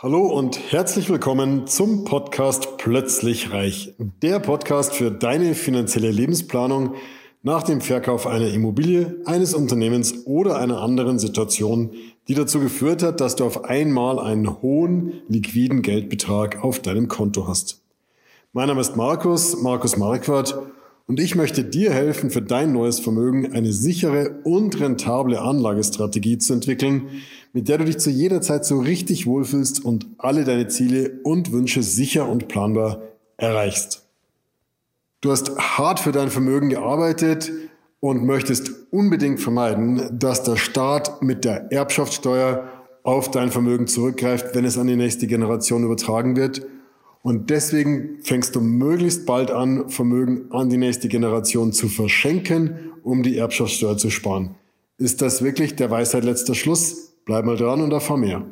Hallo 0.00 0.28
und 0.28 0.70
herzlich 0.70 1.10
willkommen 1.10 1.66
zum 1.66 2.04
Podcast 2.04 2.76
Plötzlich 2.78 3.50
Reich. 3.50 3.96
Der 4.22 4.38
Podcast 4.38 4.94
für 4.94 5.10
deine 5.10 5.56
finanzielle 5.56 6.12
Lebensplanung 6.12 6.94
nach 7.42 7.64
dem 7.64 7.80
Verkauf 7.80 8.28
einer 8.28 8.46
Immobilie, 8.46 9.16
eines 9.24 9.54
Unternehmens 9.54 10.24
oder 10.24 10.56
einer 10.58 10.80
anderen 10.82 11.18
Situation, 11.18 11.90
die 12.28 12.34
dazu 12.34 12.60
geführt 12.60 13.02
hat, 13.02 13.20
dass 13.20 13.34
du 13.34 13.44
auf 13.44 13.64
einmal 13.64 14.20
einen 14.20 14.62
hohen 14.62 15.14
liquiden 15.26 15.82
Geldbetrag 15.82 16.62
auf 16.62 16.78
deinem 16.78 17.08
Konto 17.08 17.48
hast. 17.48 17.82
Mein 18.52 18.68
Name 18.68 18.82
ist 18.82 18.94
Markus, 18.94 19.60
Markus 19.60 19.96
Marquardt 19.96 20.56
und 21.08 21.18
ich 21.20 21.34
möchte 21.34 21.64
dir 21.64 21.90
helfen, 21.90 22.30
für 22.30 22.42
dein 22.42 22.72
neues 22.72 23.00
Vermögen 23.00 23.52
eine 23.52 23.72
sichere 23.72 24.40
und 24.44 24.78
rentable 24.78 25.40
Anlagestrategie 25.40 26.36
zu 26.36 26.52
entwickeln, 26.52 27.08
mit 27.54 27.68
der 27.68 27.78
du 27.78 27.86
dich 27.86 27.96
zu 27.96 28.10
jeder 28.10 28.42
Zeit 28.42 28.66
so 28.66 28.78
richtig 28.78 29.26
wohlfühlst 29.26 29.82
und 29.82 30.06
alle 30.18 30.44
deine 30.44 30.68
Ziele 30.68 31.18
und 31.24 31.50
Wünsche 31.50 31.82
sicher 31.82 32.28
und 32.28 32.46
planbar 32.48 33.00
erreichst. 33.38 34.06
Du 35.22 35.30
hast 35.30 35.56
hart 35.58 35.98
für 35.98 36.12
dein 36.12 36.28
Vermögen 36.28 36.68
gearbeitet 36.68 37.50
und 38.00 38.26
möchtest 38.26 38.70
unbedingt 38.90 39.40
vermeiden, 39.40 40.18
dass 40.18 40.42
der 40.42 40.56
Staat 40.56 41.22
mit 41.22 41.46
der 41.46 41.72
Erbschaftssteuer 41.72 42.68
auf 43.02 43.30
dein 43.30 43.50
Vermögen 43.50 43.86
zurückgreift, 43.86 44.54
wenn 44.54 44.66
es 44.66 44.76
an 44.76 44.86
die 44.86 44.96
nächste 44.96 45.26
Generation 45.26 45.84
übertragen 45.84 46.36
wird. 46.36 46.66
Und 47.22 47.50
deswegen 47.50 48.18
fängst 48.22 48.54
du 48.54 48.60
möglichst 48.60 49.26
bald 49.26 49.50
an, 49.50 49.88
Vermögen 49.90 50.50
an 50.50 50.70
die 50.70 50.76
nächste 50.76 51.08
Generation 51.08 51.72
zu 51.72 51.88
verschenken, 51.88 52.92
um 53.02 53.22
die 53.22 53.36
Erbschaftssteuer 53.36 53.96
zu 53.96 54.10
sparen. 54.10 54.54
Ist 54.98 55.22
das 55.22 55.42
wirklich 55.42 55.76
der 55.76 55.90
Weisheit 55.90 56.24
letzter 56.24 56.54
Schluss? 56.54 57.12
Bleib 57.24 57.44
mal 57.44 57.56
dran 57.56 57.80
und 57.80 57.92
erfahr 57.92 58.16
mehr. 58.16 58.44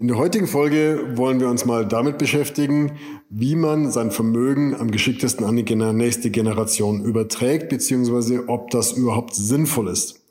In 0.00 0.08
der 0.08 0.18
heutigen 0.18 0.46
Folge 0.46 1.12
wollen 1.14 1.40
wir 1.40 1.48
uns 1.48 1.64
mal 1.64 1.86
damit 1.86 2.18
beschäftigen, 2.18 2.98
wie 3.30 3.54
man 3.54 3.90
sein 3.90 4.10
Vermögen 4.10 4.74
am 4.74 4.90
geschicktesten 4.90 5.46
an 5.46 5.56
die 5.56 5.74
nächste 5.74 6.30
Generation 6.30 7.04
überträgt, 7.04 7.68
beziehungsweise 7.68 8.48
ob 8.48 8.70
das 8.70 8.92
überhaupt 8.92 9.34
sinnvoll 9.34 9.88
ist. 9.88 10.23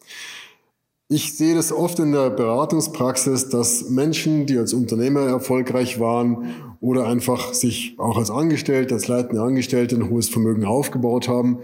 Ich 1.10 1.38
sehe 1.38 1.54
das 1.54 1.72
oft 1.72 2.00
in 2.00 2.14
der 2.14 2.30
Beratungspraxis, 2.30 3.50
dass 3.50 3.90
Menschen, 3.90 4.46
die 4.46 4.58
als 4.58 4.74
Unternehmer 4.74 5.22
erfolgreich 5.22 6.00
waren 6.00 6.56
oder 6.80 7.08
einfach 7.08 7.54
sich 7.54 7.96
auch 8.00 8.18
als 8.18 8.32
Angestellte, 8.32 8.96
als 8.96 9.08
leitende 9.08 9.42
Angestellte 9.42 9.96
ein 9.96 10.10
hohes 10.10 10.30
Vermögen 10.30 10.66
aufgebaut 10.66 11.28
haben, 11.28 11.60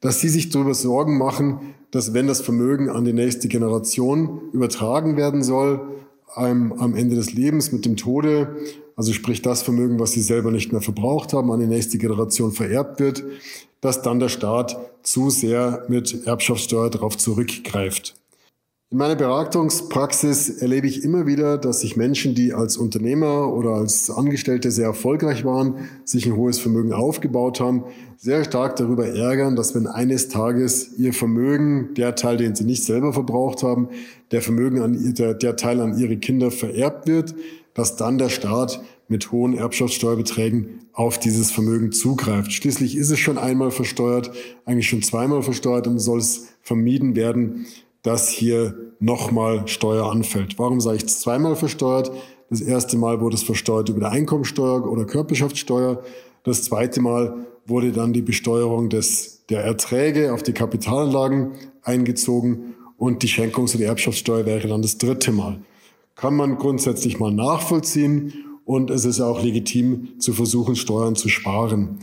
dass 0.00 0.20
sie 0.20 0.28
sich 0.28 0.50
darüber 0.50 0.74
Sorgen 0.74 1.18
machen, 1.18 1.74
dass 1.90 2.14
wenn 2.14 2.26
das 2.26 2.42
Vermögen 2.42 2.90
an 2.90 3.04
die 3.04 3.12
nächste 3.12 3.48
Generation 3.48 4.40
übertragen 4.52 5.16
werden 5.16 5.42
soll, 5.42 5.80
einem, 6.34 6.72
am 6.74 6.94
Ende 6.94 7.16
des 7.16 7.32
Lebens 7.32 7.72
mit 7.72 7.86
dem 7.86 7.96
Tode, 7.96 8.56
also 8.94 9.12
sprich 9.12 9.42
das 9.42 9.62
Vermögen, 9.62 9.98
was 9.98 10.12
sie 10.12 10.22
selber 10.22 10.50
nicht 10.50 10.72
mehr 10.72 10.82
verbraucht 10.82 11.32
haben, 11.32 11.50
an 11.50 11.60
die 11.60 11.66
nächste 11.66 11.98
Generation 11.98 12.52
vererbt 12.52 13.00
wird, 13.00 13.24
dass 13.80 14.02
dann 14.02 14.20
der 14.20 14.28
Staat 14.28 14.76
zu 15.02 15.30
sehr 15.30 15.84
mit 15.88 16.26
Erbschaftssteuer 16.26 16.90
darauf 16.90 17.16
zurückgreift. 17.16 18.14
In 18.88 18.98
meiner 18.98 19.16
Beratungspraxis 19.16 20.48
erlebe 20.48 20.86
ich 20.86 21.02
immer 21.02 21.26
wieder, 21.26 21.58
dass 21.58 21.80
sich 21.80 21.96
Menschen, 21.96 22.36
die 22.36 22.54
als 22.54 22.76
Unternehmer 22.76 23.52
oder 23.52 23.70
als 23.70 24.10
Angestellte 24.10 24.70
sehr 24.70 24.86
erfolgreich 24.86 25.44
waren, 25.44 25.88
sich 26.04 26.24
ein 26.24 26.36
hohes 26.36 26.60
Vermögen 26.60 26.92
aufgebaut 26.92 27.58
haben, 27.58 27.82
sehr 28.16 28.44
stark 28.44 28.76
darüber 28.76 29.08
ärgern, 29.08 29.56
dass 29.56 29.74
wenn 29.74 29.88
eines 29.88 30.28
Tages 30.28 30.96
ihr 30.98 31.12
Vermögen, 31.12 31.94
der 31.94 32.14
Teil, 32.14 32.36
den 32.36 32.54
sie 32.54 32.62
nicht 32.62 32.84
selber 32.84 33.12
verbraucht 33.12 33.64
haben, 33.64 33.88
der 34.30 34.40
Vermögen 34.40 34.80
an 34.80 35.14
der, 35.14 35.34
der 35.34 35.56
Teil 35.56 35.80
an 35.80 35.98
ihre 35.98 36.18
Kinder 36.18 36.52
vererbt 36.52 37.08
wird, 37.08 37.34
dass 37.74 37.96
dann 37.96 38.18
der 38.18 38.28
Staat 38.28 38.80
mit 39.08 39.32
hohen 39.32 39.58
Erbschaftssteuerbeträgen 39.58 40.86
auf 40.92 41.18
dieses 41.18 41.50
Vermögen 41.50 41.90
zugreift. 41.90 42.52
Schließlich 42.52 42.96
ist 42.96 43.10
es 43.10 43.18
schon 43.18 43.36
einmal 43.36 43.72
versteuert, 43.72 44.30
eigentlich 44.64 44.88
schon 44.88 45.02
zweimal 45.02 45.42
versteuert 45.42 45.88
und 45.88 45.98
soll 45.98 46.20
es 46.20 46.50
vermieden 46.62 47.16
werden, 47.16 47.66
dass 48.06 48.28
hier 48.28 48.92
nochmal 49.00 49.66
Steuer 49.66 50.10
anfällt. 50.10 50.60
Warum 50.60 50.80
sage 50.80 50.98
ich 50.98 51.08
zweimal 51.08 51.56
versteuert? 51.56 52.12
Das 52.48 52.60
erste 52.60 52.96
Mal 52.96 53.20
wurde 53.20 53.34
es 53.34 53.42
versteuert 53.42 53.88
über 53.88 53.98
die 53.98 54.06
Einkommensteuer 54.06 54.88
oder 54.88 55.04
Körperschaftssteuer. 55.04 56.02
Das 56.44 56.62
zweite 56.62 57.00
Mal 57.00 57.46
wurde 57.66 57.90
dann 57.90 58.12
die 58.12 58.22
Besteuerung 58.22 58.88
des, 58.90 59.44
der 59.50 59.64
Erträge 59.64 60.32
auf 60.32 60.44
die 60.44 60.52
Kapitalanlagen 60.52 61.54
eingezogen 61.82 62.76
und 62.96 63.24
die 63.24 63.28
Schenkungs- 63.28 63.74
und 63.74 63.82
Erbschaftssteuer 63.82 64.46
wäre 64.46 64.68
dann 64.68 64.82
das 64.82 64.98
dritte 64.98 65.32
Mal. 65.32 65.58
Kann 66.14 66.36
man 66.36 66.58
grundsätzlich 66.58 67.18
mal 67.18 67.32
nachvollziehen 67.32 68.32
und 68.64 68.90
es 68.90 69.04
ist 69.04 69.20
auch 69.20 69.42
legitim 69.42 70.20
zu 70.20 70.32
versuchen, 70.32 70.76
Steuern 70.76 71.16
zu 71.16 71.28
sparen. 71.28 71.98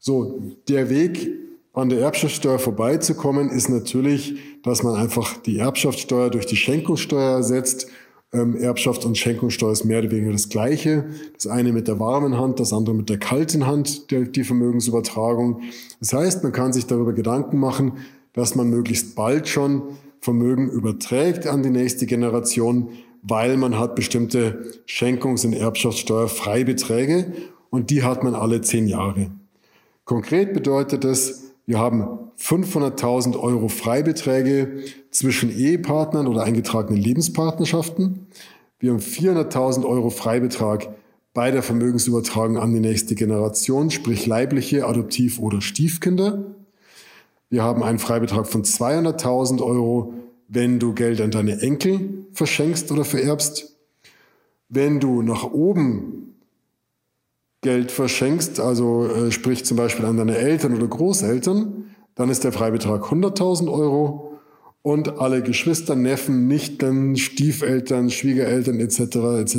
So, 0.00 0.42
der 0.68 0.90
Weg 0.90 1.43
an 1.74 1.88
der 1.88 2.00
Erbschaftssteuer 2.00 2.60
vorbeizukommen, 2.60 3.50
ist 3.50 3.68
natürlich, 3.68 4.36
dass 4.62 4.84
man 4.84 4.94
einfach 4.94 5.36
die 5.38 5.58
Erbschaftssteuer 5.58 6.30
durch 6.30 6.46
die 6.46 6.56
Schenkungssteuer 6.56 7.36
ersetzt. 7.36 7.88
Ähm, 8.32 8.56
Erbschaft 8.56 9.04
und 9.04 9.18
Schenkungssteuer 9.18 9.72
ist 9.72 9.84
mehr 9.84 9.98
oder 9.98 10.12
weniger 10.12 10.32
das 10.32 10.48
Gleiche. 10.48 11.06
Das 11.34 11.48
eine 11.48 11.72
mit 11.72 11.88
der 11.88 11.98
warmen 11.98 12.38
Hand, 12.38 12.60
das 12.60 12.72
andere 12.72 12.94
mit 12.94 13.08
der 13.08 13.18
kalten 13.18 13.66
Hand, 13.66 14.12
der, 14.12 14.22
die 14.22 14.44
Vermögensübertragung. 14.44 15.62
Das 15.98 16.12
heißt, 16.12 16.44
man 16.44 16.52
kann 16.52 16.72
sich 16.72 16.86
darüber 16.86 17.12
Gedanken 17.12 17.58
machen, 17.58 17.94
dass 18.32 18.54
man 18.54 18.70
möglichst 18.70 19.16
bald 19.16 19.48
schon 19.48 19.82
Vermögen 20.20 20.70
überträgt 20.70 21.46
an 21.48 21.62
die 21.62 21.70
nächste 21.70 22.06
Generation, 22.06 22.90
weil 23.22 23.56
man 23.56 23.78
hat 23.78 23.96
bestimmte 23.96 24.72
Schenkungs- 24.86 25.44
und 25.44 25.54
Erbschaftssteuerfreibeträge 25.54 27.32
und 27.70 27.90
die 27.90 28.04
hat 28.04 28.22
man 28.22 28.34
alle 28.34 28.60
zehn 28.60 28.86
Jahre. 28.86 29.30
Konkret 30.04 30.52
bedeutet 30.52 31.04
es, 31.04 31.43
wir 31.66 31.78
haben 31.78 32.30
500.000 32.38 33.38
Euro 33.38 33.68
Freibeträge 33.68 34.84
zwischen 35.10 35.50
Ehepartnern 35.50 36.26
oder 36.26 36.42
eingetragenen 36.42 37.00
Lebenspartnerschaften. 37.00 38.26
Wir 38.78 38.90
haben 38.90 39.00
400.000 39.00 39.86
Euro 39.86 40.10
Freibetrag 40.10 40.88
bei 41.32 41.50
der 41.50 41.62
Vermögensübertragung 41.62 42.58
an 42.58 42.72
die 42.72 42.80
nächste 42.80 43.14
Generation, 43.14 43.90
sprich 43.90 44.26
leibliche, 44.26 44.86
Adoptiv- 44.86 45.40
oder 45.40 45.60
Stiefkinder. 45.60 46.54
Wir 47.48 47.62
haben 47.62 47.82
einen 47.82 47.98
Freibetrag 47.98 48.46
von 48.46 48.62
200.000 48.62 49.62
Euro, 49.62 50.14
wenn 50.48 50.78
du 50.78 50.92
Geld 50.92 51.20
an 51.20 51.30
deine 51.30 51.60
Enkel 51.62 52.26
verschenkst 52.32 52.92
oder 52.92 53.04
vererbst. 53.04 53.76
Wenn 54.68 55.00
du 55.00 55.22
nach 55.22 55.44
oben 55.44 56.33
Geld 57.64 57.90
verschenkst, 57.90 58.60
also 58.60 59.06
äh, 59.06 59.32
sprich 59.32 59.64
zum 59.64 59.78
Beispiel 59.78 60.04
an 60.04 60.18
deine 60.18 60.36
Eltern 60.36 60.76
oder 60.76 60.86
Großeltern, 60.86 61.86
dann 62.14 62.28
ist 62.28 62.44
der 62.44 62.52
Freibetrag 62.52 63.02
100.000 63.02 63.72
Euro 63.72 64.38
und 64.82 65.18
alle 65.18 65.42
Geschwister, 65.42 65.96
Neffen, 65.96 66.46
Nichten, 66.46 67.16
Stiefeltern, 67.16 68.10
Schwiegereltern 68.10 68.78
etc. 68.80 69.00
etc. 69.40 69.56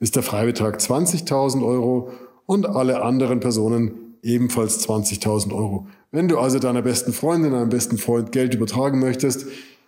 ist 0.00 0.16
der 0.16 0.22
Freibetrag 0.22 0.78
20.000 0.78 1.64
Euro 1.66 2.10
und 2.44 2.66
alle 2.68 3.02
anderen 3.02 3.40
Personen 3.40 4.16
ebenfalls 4.22 4.86
20.000 4.86 5.54
Euro. 5.54 5.86
Wenn 6.12 6.28
du 6.28 6.38
also 6.38 6.58
deiner 6.58 6.82
besten 6.82 7.14
Freundin, 7.14 7.52
deinem 7.52 7.70
besten 7.70 7.96
Freund 7.96 8.32
Geld 8.32 8.54
übertragen 8.54 9.00
möchtest, 9.00 9.46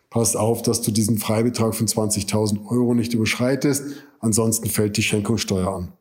pass 0.08 0.36
auf, 0.36 0.62
dass 0.62 0.80
du 0.80 0.90
diesen 0.90 1.18
Freibetrag 1.18 1.74
von 1.74 1.86
20.000 1.86 2.66
Euro 2.70 2.94
nicht 2.94 3.12
überschreitest, 3.12 3.84
ansonsten 4.20 4.70
fällt 4.70 4.96
die 4.96 5.02
Schenkungssteuer 5.02 5.68
an. 5.68 5.92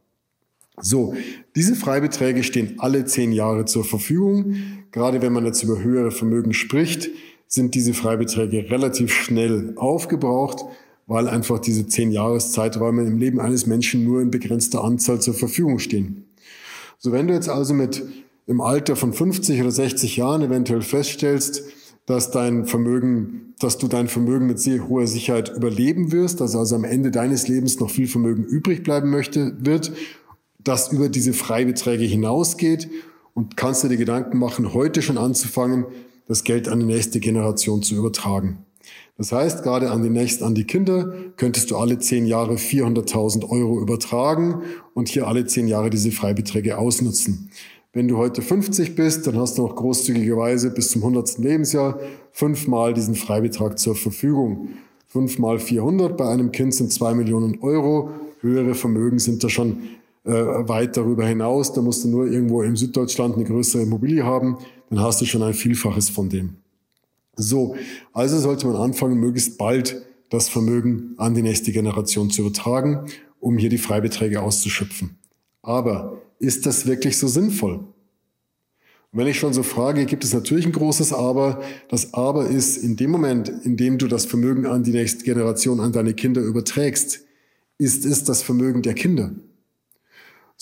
So, 0.80 1.14
diese 1.56 1.76
Freibeträge 1.76 2.44
stehen 2.44 2.76
alle 2.80 3.06
zehn 3.06 3.32
Jahre 3.32 3.66
zur 3.66 3.84
Verfügung. 3.84 4.56
Gerade 4.92 5.22
wenn 5.22 5.34
man 5.34 5.46
jetzt 5.46 5.64
über 5.64 5.82
höhere 5.82 6.12
Vermögen 6.12 6.54
spricht, 6.54 7.10
sind 7.48 7.76
diese 7.76 7.94
Freibeträge 7.94 8.72
relativ 8.72 9.12
schnell 9.14 9.74
aufgebraucht, 9.76 10.64
weil 11.08 11.28
einfach 11.28 11.60
diese 11.60 11.88
zehn 11.88 12.12
Jahreszeiträume 12.12 13.04
im 13.04 13.18
Leben 13.18 13.40
eines 13.40 13.68
Menschen 13.68 14.06
nur 14.06 14.22
in 14.22 14.32
begrenzter 14.32 14.84
Anzahl 14.84 15.20
zur 15.20 15.34
Verfügung 15.34 15.80
stehen. 15.80 16.26
So, 16.98 17.12
wenn 17.12 17.28
du 17.28 17.34
jetzt 17.34 17.50
also 17.50 17.74
mit 17.74 18.04
im 18.48 18.62
Alter 18.62 18.96
von 18.96 19.14
50 19.14 19.60
oder 19.62 19.72
60 19.72 20.18
Jahren 20.18 20.42
eventuell 20.42 20.82
feststellst, 20.82 21.64
dass 22.06 22.32
dein 22.32 22.66
Vermögen, 22.66 23.54
dass 23.60 23.78
du 23.78 23.88
dein 23.88 24.08
Vermögen 24.08 24.48
mit 24.48 24.60
sehr 24.60 24.88
hoher 24.88 25.08
Sicherheit 25.08 25.56
überleben 25.56 26.12
wirst, 26.12 26.42
dass 26.42 26.56
also 26.56 26.76
am 26.76 26.84
Ende 26.84 27.12
deines 27.12 27.48
Lebens 27.48 27.80
noch 27.80 27.90
viel 27.90 28.08
Vermögen 28.08 28.44
übrig 28.44 28.84
bleiben 28.84 29.10
möchte, 29.10 29.56
wird 29.60 29.92
das 30.64 30.92
über 30.92 31.10
diese 31.10 31.34
Freibeträge 31.34 32.06
hinausgeht 32.06 32.90
und 33.34 33.58
kannst 33.58 33.84
du 33.84 33.88
dir 33.88 33.98
Gedanken 33.98 34.38
machen, 34.38 34.74
heute 34.74 35.02
schon 35.02 35.18
anzufangen, 35.18 35.86
das 36.28 36.44
Geld 36.44 36.68
an 36.68 36.80
die 36.80 36.86
nächste 36.86 37.20
Generation 37.20 37.84
zu 37.84 37.96
übertragen. 37.96 38.66
Das 39.18 39.32
heißt, 39.32 39.64
gerade 39.64 39.92
an 39.92 40.02
die 40.02 40.10
nächsten, 40.10 40.44
an 40.44 40.56
die 40.56 40.64
Kinder 40.64 41.14
könntest 41.38 41.70
du 41.70 41.78
alle 41.78 42.00
zehn 42.00 42.26
Jahre 42.26 42.56
400.000 42.56 43.48
Euro 43.50 43.80
übertragen 43.80 44.64
und 44.94 45.10
hier 45.10 45.28
alle 45.28 45.46
zehn 45.46 45.68
Jahre 45.68 45.90
diese 45.90 46.12
Freibeträge 46.12 46.78
ausnutzen. 46.78 47.52
Wenn 47.94 48.08
du 48.08 48.18
heute 48.18 48.42
50 48.42 48.96
bist, 48.96 49.28
dann 49.28 49.38
hast 49.38 49.58
du 49.58 49.64
noch 49.64 49.76
großzügigerweise 49.76 50.72
bis 50.72 50.92
zum 50.92 51.04
100. 51.04 51.40
Lebensjahr 51.40 52.00
fünfmal 52.32 52.94
diesen 52.94 53.16
Freibetrag 53.16 53.78
zur 53.78 53.96
Verfügung. 53.96 54.70
5 55.10 55.40
mal 55.40 55.60
400 55.60 56.16
bei 56.16 56.30
einem 56.30 56.54
Kind 56.54 56.74
sind 56.74 56.94
2 56.94 57.14
Millionen 57.16 57.60
Euro. 57.60 58.12
Höhere 58.40 58.76
Vermögen 58.76 59.20
sind 59.20 59.44
da 59.44 59.50
schon 59.50 59.80
äh, 60.24 60.32
weit 60.32 60.98
darüber 60.98 61.26
hinaus. 61.26 61.74
Da 61.74 61.82
musst 61.82 62.04
du 62.04 62.10
nur 62.10 62.28
irgendwo 62.28 62.62
im 62.64 62.76
Süddeutschland 62.76 63.36
eine 63.36 63.46
größere 63.46 63.84
Immobilie 63.84 64.24
haben, 64.24 64.58
dann 64.90 65.00
hast 65.00 65.22
du 65.22 65.26
schon 65.26 65.42
ein 65.44 65.54
Vielfaches 65.54 66.10
von 66.10 66.30
dem. 66.30 66.58
So, 67.36 67.76
also 68.14 68.38
sollte 68.40 68.68
man 68.68 68.76
anfangen, 68.76 69.20
möglichst 69.20 69.58
bald 69.58 70.06
das 70.30 70.50
Vermögen 70.50 71.14
an 71.18 71.34
die 71.34 71.42
nächste 71.42 71.72
Generation 71.72 72.30
zu 72.30 72.42
übertragen, 72.42 73.06
um 73.40 73.58
hier 73.58 73.70
die 73.70 73.78
Freibeträge 73.78 74.42
auszuschöpfen. 74.42 75.18
Aber 75.62 76.22
ist 76.40 76.66
das 76.66 76.86
wirklich 76.86 77.18
so 77.18 77.28
sinnvoll? 77.28 77.80
Und 79.12 79.20
wenn 79.20 79.28
ich 79.28 79.40
schon 79.40 79.54
so 79.54 79.64
frage, 79.64 80.06
gibt 80.06 80.24
es 80.24 80.34
natürlich 80.34 80.66
ein 80.66 80.72
großes 80.72 81.12
Aber. 81.12 81.62
Das 81.90 82.14
Aber 82.14 82.48
ist, 82.48 82.78
in 82.78 82.96
dem 82.96 83.12
Moment, 83.12 83.50
in 83.50 83.76
dem 83.76 83.98
du 83.98 84.08
das 84.08 84.26
Vermögen 84.26 84.66
an 84.66 84.84
die 84.84 84.92
nächste 84.92 85.26
Generation, 85.26 85.82
an 85.82 85.92
deine 85.92 86.14
Kinder 86.14 86.42
überträgst, 86.42 87.22
ist 87.78 88.06
es 88.06 88.24
das 88.24 88.42
Vermögen 88.42 88.82
der 88.84 88.94
Kinder. 88.94 89.34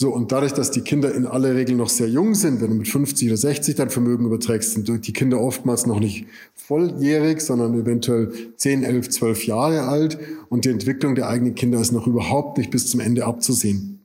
So, 0.01 0.11
und 0.11 0.31
dadurch, 0.31 0.53
dass 0.53 0.71
die 0.71 0.79
Kinder 0.79 1.13
in 1.13 1.25
aller 1.25 1.55
Regel 1.55 1.75
noch 1.75 1.89
sehr 1.89 2.07
jung 2.07 2.33
sind, 2.33 2.61
wenn 2.61 2.69
du 2.69 2.75
mit 2.77 2.87
50 2.87 3.27
oder 3.27 3.35
60 3.35 3.75
dein 3.75 3.89
Vermögen 3.89 4.23
überträgst, 4.23 4.71
sind 4.71 5.05
die 5.05 5.11
Kinder 5.11 5.41
oftmals 5.41 5.85
noch 5.87 5.99
nicht 5.99 6.25
volljährig, 6.55 7.41
sondern 7.41 7.77
eventuell 7.77 8.31
10, 8.55 8.83
11, 8.83 9.09
12 9.09 9.47
Jahre 9.47 9.81
alt 9.81 10.17
und 10.47 10.63
die 10.63 10.69
Entwicklung 10.69 11.15
der 11.15 11.27
eigenen 11.27 11.53
Kinder 11.53 11.81
ist 11.81 11.91
noch 11.91 12.07
überhaupt 12.07 12.57
nicht 12.57 12.71
bis 12.71 12.87
zum 12.87 13.01
Ende 13.01 13.25
abzusehen. 13.25 13.99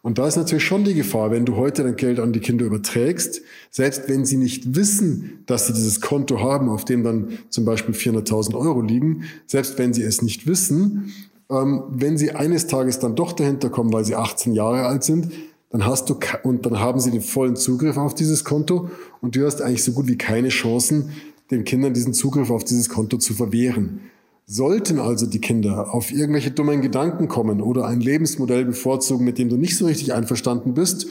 Und 0.00 0.16
da 0.16 0.26
ist 0.26 0.36
natürlich 0.36 0.64
schon 0.64 0.84
die 0.84 0.94
Gefahr, 0.94 1.30
wenn 1.30 1.44
du 1.44 1.56
heute 1.56 1.82
dein 1.82 1.96
Geld 1.96 2.20
an 2.20 2.32
die 2.32 2.40
Kinder 2.40 2.64
überträgst, 2.64 3.42
selbst 3.70 4.08
wenn 4.08 4.24
sie 4.24 4.38
nicht 4.38 4.76
wissen, 4.76 5.42
dass 5.44 5.66
sie 5.66 5.74
dieses 5.74 6.00
Konto 6.00 6.40
haben, 6.40 6.70
auf 6.70 6.86
dem 6.86 7.04
dann 7.04 7.38
zum 7.50 7.66
Beispiel 7.66 7.94
400.000 7.94 8.54
Euro 8.54 8.80
liegen, 8.80 9.24
selbst 9.46 9.76
wenn 9.76 9.92
sie 9.92 10.04
es 10.04 10.22
nicht 10.22 10.46
wissen, 10.46 11.12
ähm, 11.50 11.84
wenn 11.90 12.18
sie 12.18 12.32
eines 12.32 12.66
Tages 12.66 12.98
dann 12.98 13.14
doch 13.14 13.32
dahinter 13.32 13.70
kommen, 13.70 13.92
weil 13.92 14.04
sie 14.04 14.14
18 14.14 14.52
Jahre 14.52 14.86
alt 14.86 15.04
sind, 15.04 15.32
dann 15.70 15.84
hast 15.84 16.08
du 16.08 16.18
und 16.44 16.64
dann 16.64 16.80
haben 16.80 17.00
sie 17.00 17.10
den 17.10 17.20
vollen 17.20 17.56
Zugriff 17.56 17.96
auf 17.96 18.14
dieses 18.14 18.44
Konto 18.44 18.90
und 19.20 19.36
du 19.36 19.44
hast 19.44 19.60
eigentlich 19.60 19.84
so 19.84 19.92
gut 19.92 20.08
wie 20.08 20.16
keine 20.16 20.48
Chancen, 20.48 21.10
den 21.50 21.64
Kindern 21.64 21.94
diesen 21.94 22.14
Zugriff 22.14 22.50
auf 22.50 22.64
dieses 22.64 22.88
Konto 22.88 23.18
zu 23.18 23.34
verwehren. 23.34 24.00
Sollten 24.46 24.98
also 24.98 25.26
die 25.26 25.40
Kinder 25.40 25.92
auf 25.92 26.10
irgendwelche 26.10 26.50
dummen 26.50 26.80
Gedanken 26.80 27.28
kommen 27.28 27.60
oder 27.60 27.86
ein 27.86 28.00
Lebensmodell 28.00 28.64
bevorzugen, 28.64 29.24
mit 29.24 29.36
dem 29.36 29.50
du 29.50 29.56
nicht 29.56 29.76
so 29.76 29.84
richtig 29.84 30.14
einverstanden 30.14 30.72
bist 30.72 31.08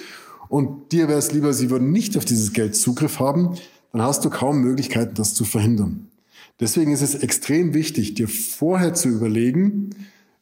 und 0.49 0.91
dir 0.91 1.07
wäre 1.07 1.19
es 1.19 1.33
lieber, 1.33 1.53
sie 1.53 1.69
würden 1.69 1.91
nicht 1.91 2.17
auf 2.17 2.25
dieses 2.25 2.53
Geld 2.53 2.75
Zugriff 2.75 3.19
haben, 3.19 3.55
dann 3.91 4.01
hast 4.01 4.25
du 4.25 4.29
kaum 4.29 4.61
Möglichkeiten, 4.61 5.13
das 5.15 5.33
zu 5.33 5.45
verhindern. 5.45 6.07
Deswegen 6.59 6.91
ist 6.91 7.01
es 7.03 7.15
extrem 7.15 7.75
wichtig, 7.75 8.15
dir 8.15 8.27
vorher 8.27 8.95
zu 8.95 9.09
überlegen, 9.09 9.91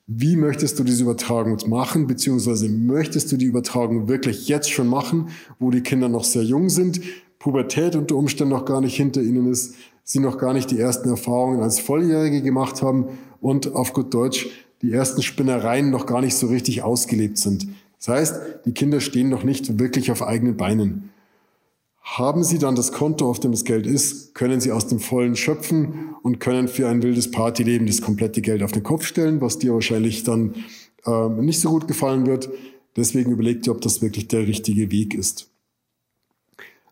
wie 0.08 0.36
möchtest 0.36 0.78
du 0.78 0.84
diese 0.84 1.04
Übertragung 1.04 1.58
machen, 1.68 2.06
beziehungsweise 2.06 2.70
möchtest 2.70 3.32
du 3.32 3.38
die 3.38 3.46
Übertragung 3.46 4.08
wirklich 4.08 4.48
jetzt 4.48 4.72
schon 4.72 4.88
machen, 4.88 5.30
wo 5.60 5.72
die 5.72 5.82
Kinder 5.82 6.10
noch 6.10 6.24
sehr 6.24 6.44
jung 6.44 6.70
sind, 6.70 7.02
Pubertät 7.40 7.96
unter 7.96 8.16
Umständen 8.16 8.54
noch 8.54 8.66
gar 8.66 8.82
nicht 8.82 8.96
hinter 8.96 9.22
ihnen 9.22 9.52
ist, 9.52 9.76
sie 10.04 10.20
noch 10.20 10.38
gar 10.38 10.54
nicht 10.54 10.70
die 10.70 10.80
ersten 10.80 11.10
Erfahrungen 11.10 11.62
als 11.62 11.80
Volljährige 11.80 12.42
gemacht 12.42 12.82
haben 12.82 13.08
und 13.42 13.74
auf 13.74 13.94
gut 13.94 14.14
Deutsch 14.14 14.48
die 14.82 14.92
ersten 14.92 15.24
Spinnereien 15.24 15.90
noch 15.90 16.06
gar 16.06 16.22
nicht 16.22 16.36
so 16.36 16.48
richtig 16.48 16.84
ausgelebt 16.84 17.38
sind. 17.38 17.68
Das 17.98 18.08
heißt, 18.10 18.42
die 18.66 18.74
Kinder 18.74 19.00
stehen 19.00 19.30
noch 19.30 19.44
nicht 19.44 19.80
wirklich 19.80 20.12
auf 20.12 20.22
eigenen 20.22 20.58
Beinen. 20.58 21.10
Haben 22.08 22.44
Sie 22.44 22.60
dann 22.60 22.76
das 22.76 22.92
Konto, 22.92 23.28
auf 23.28 23.40
dem 23.40 23.52
das 23.52 23.64
Geld 23.64 23.88
ist, 23.88 24.36
können 24.36 24.62
Sie 24.62 24.72
aus 24.72 24.86
dem 24.86 25.00
Vollen 25.00 25.36
schöpfen 25.36 26.16
und 26.22 26.40
können 26.40 26.68
für 26.68 26.88
ein 26.88 27.02
wildes 27.02 27.32
Partyleben 27.32 27.88
das 27.88 28.00
komplette 28.00 28.42
Geld 28.42 28.62
auf 28.62 28.72
den 28.72 28.84
Kopf 28.84 29.06
stellen, 29.06 29.42
was 29.42 29.58
dir 29.58 29.74
wahrscheinlich 29.74 30.24
dann 30.24 30.54
äh, 31.06 31.28
nicht 31.30 31.60
so 31.60 31.72
gut 31.72 31.88
gefallen 31.88 32.28
wird. 32.28 32.48
Deswegen 32.96 33.32
überleg 33.32 33.64
dir, 33.64 33.72
ob 33.72 33.82
das 33.82 34.04
wirklich 34.04 34.28
der 34.28 34.48
richtige 34.48 34.92
Weg 34.92 35.16
ist. 35.16 35.50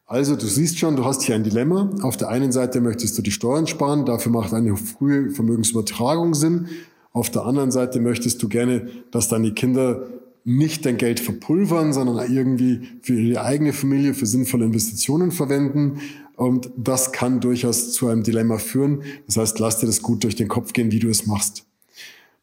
Also 0.08 0.36
du 0.36 0.48
siehst 0.48 0.80
schon, 0.80 0.96
du 0.96 1.06
hast 1.06 1.22
hier 1.22 1.36
ein 1.36 1.44
Dilemma. 1.44 1.92
Auf 2.02 2.18
der 2.18 2.30
einen 2.30 2.52
Seite 2.52 2.82
möchtest 2.82 3.16
du 3.16 3.22
die 3.22 3.32
Steuern 3.32 3.68
sparen, 3.68 4.06
dafür 4.06 4.32
macht 4.32 4.52
eine 4.52 4.76
frühe 4.76 5.30
Vermögensübertragung 5.30 6.34
Sinn. 6.34 6.70
Auf 7.12 7.30
der 7.30 7.46
anderen 7.46 7.72
Seite 7.72 8.00
möchtest 8.00 8.42
du 8.42 8.50
gerne, 8.50 8.90
dass 9.12 9.30
deine 9.30 9.54
Kinder 9.54 10.08
nicht 10.46 10.86
dein 10.86 10.98
Geld 10.98 11.20
verpulvern, 11.20 11.94
sondern 11.94 12.32
irgendwie 12.32 12.82
für 13.02 13.20
ihre 13.20 13.44
eigene 13.44 13.74
Familie, 13.74 14.14
für 14.14 14.26
sinnvolle 14.26 14.66
Investitionen 14.66 15.32
verwenden. 15.32 16.00
Und 16.36 16.72
das 16.76 17.12
kann 17.12 17.40
durchaus 17.40 17.94
zu 17.94 18.08
einem 18.08 18.24
Dilemma 18.24 18.58
führen. 18.58 19.04
Das 19.28 19.38
heißt, 19.38 19.60
lass 19.60 19.80
dir 19.80 19.86
das 19.86 20.02
gut 20.02 20.24
durch 20.24 20.36
den 20.36 20.48
Kopf 20.48 20.74
gehen, 20.74 20.92
wie 20.92 21.00
du 21.00 21.10
es 21.10 21.28
machst. 21.28 21.66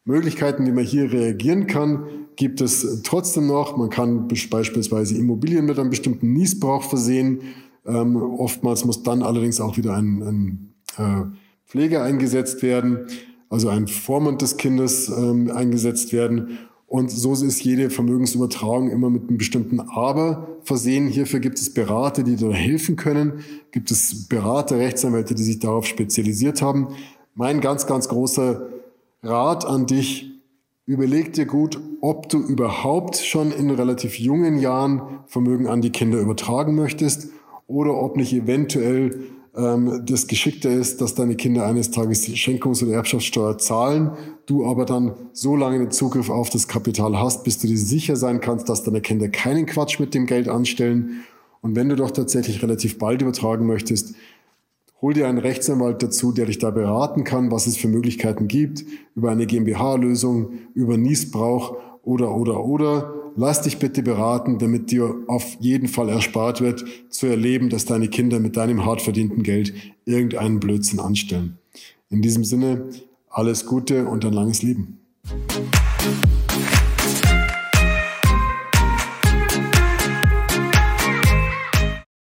Möglichkeiten, 0.05 0.65
wie 0.65 0.71
man 0.71 0.83
hier 0.83 1.11
reagieren 1.11 1.67
kann, 1.67 2.05
gibt 2.35 2.59
es 2.61 3.03
trotzdem 3.03 3.47
noch. 3.47 3.77
Man 3.77 3.89
kann 3.89 4.27
beispielsweise 4.27 5.15
Immobilien 5.15 5.65
mit 5.65 5.77
einem 5.77 5.91
bestimmten 5.91 6.33
Niesbrauch 6.33 6.83
versehen. 6.83 7.41
Ähm, 7.85 8.15
oftmals 8.15 8.85
muss 8.85 9.03
dann 9.03 9.21
allerdings 9.21 9.61
auch 9.61 9.77
wieder 9.77 9.95
ein, 9.95 10.21
ein 10.23 10.73
äh, 10.97 11.25
Pfleger 11.67 12.03
eingesetzt 12.03 12.63
werden, 12.63 13.07
also 13.49 13.69
ein 13.69 13.87
Vormund 13.87 14.41
des 14.41 14.57
Kindes 14.57 15.09
ähm, 15.09 15.51
eingesetzt 15.51 16.13
werden. 16.13 16.57
Und 16.91 17.09
so 17.09 17.31
ist 17.31 17.63
jede 17.63 17.89
Vermögensübertragung 17.89 18.91
immer 18.91 19.09
mit 19.09 19.29
einem 19.29 19.37
bestimmten 19.37 19.79
Aber 19.79 20.57
versehen. 20.63 21.07
Hierfür 21.07 21.39
gibt 21.39 21.57
es 21.57 21.73
Berater, 21.73 22.21
die 22.21 22.35
da 22.35 22.49
helfen 22.49 22.97
können. 22.97 23.45
Gibt 23.71 23.91
es 23.91 24.27
Berater, 24.27 24.77
Rechtsanwälte, 24.77 25.33
die 25.33 25.43
sich 25.43 25.59
darauf 25.59 25.85
spezialisiert 25.85 26.61
haben. 26.61 26.89
Mein 27.33 27.61
ganz, 27.61 27.87
ganz 27.87 28.09
großer 28.09 28.67
Rat 29.23 29.63
an 29.63 29.85
dich, 29.85 30.31
überleg 30.85 31.31
dir 31.31 31.45
gut, 31.45 31.79
ob 32.01 32.27
du 32.27 32.39
überhaupt 32.39 33.15
schon 33.15 33.53
in 33.53 33.69
relativ 33.69 34.19
jungen 34.19 34.59
Jahren 34.59 35.21
Vermögen 35.27 35.67
an 35.67 35.79
die 35.79 35.91
Kinder 35.91 36.19
übertragen 36.19 36.75
möchtest 36.75 37.29
oder 37.67 37.95
ob 37.95 38.17
nicht 38.17 38.33
eventuell 38.33 39.27
ähm, 39.55 40.03
das 40.05 40.27
Geschickte 40.27 40.69
ist, 40.69 41.01
dass 41.01 41.15
deine 41.15 41.35
Kinder 41.35 41.65
eines 41.65 41.91
Tages 41.91 42.25
Schenkungs- 42.25 42.83
oder 42.83 42.93
Erbschaftssteuer 42.93 43.57
zahlen, 43.57 44.11
du 44.45 44.65
aber 44.65 44.85
dann 44.85 45.13
so 45.33 45.55
lange 45.55 45.79
den 45.79 45.91
Zugriff 45.91 46.29
auf 46.29 46.49
das 46.49 46.67
Kapital 46.67 47.19
hast, 47.19 47.43
bis 47.43 47.57
du 47.59 47.67
dir 47.67 47.77
sicher 47.77 48.15
sein 48.15 48.39
kannst, 48.39 48.69
dass 48.69 48.83
deine 48.83 49.01
Kinder 49.01 49.29
keinen 49.29 49.65
Quatsch 49.65 49.99
mit 49.99 50.13
dem 50.13 50.25
Geld 50.25 50.47
anstellen. 50.47 51.23
Und 51.61 51.75
wenn 51.75 51.89
du 51.89 51.95
doch 51.95 52.11
tatsächlich 52.11 52.63
relativ 52.63 52.97
bald 52.97 53.21
übertragen 53.21 53.65
möchtest, 53.65 54.15
hol 55.01 55.13
dir 55.13 55.27
einen 55.27 55.39
Rechtsanwalt 55.39 56.01
dazu, 56.01 56.31
der 56.31 56.45
dich 56.45 56.59
da 56.59 56.71
beraten 56.71 57.23
kann, 57.23 57.51
was 57.51 57.67
es 57.67 57.75
für 57.75 57.87
Möglichkeiten 57.87 58.47
gibt, 58.47 58.85
über 59.15 59.31
eine 59.31 59.47
GmbH-Lösung, 59.47 60.53
über 60.73 60.97
Niesbrauch 60.97 61.75
oder, 62.03 62.35
oder, 62.35 62.63
oder 62.63 63.20
lass 63.35 63.61
dich 63.61 63.77
bitte 63.77 64.03
beraten, 64.03 64.57
damit 64.59 64.91
dir 64.91 65.15
auf 65.27 65.57
jeden 65.59 65.87
Fall 65.87 66.09
erspart 66.09 66.61
wird, 66.61 66.83
zu 67.09 67.27
erleben, 67.27 67.69
dass 67.69 67.85
deine 67.85 68.07
Kinder 68.07 68.39
mit 68.39 68.57
deinem 68.57 68.85
hart 68.85 69.01
verdienten 69.01 69.43
Geld 69.43 69.73
irgendeinen 70.05 70.59
Blödsinn 70.59 70.99
anstellen. 70.99 71.57
In 72.09 72.21
diesem 72.21 72.43
Sinne, 72.43 72.89
alles 73.29 73.65
Gute 73.65 74.05
und 74.05 74.25
ein 74.25 74.33
langes 74.33 74.61
Leben. 74.61 74.99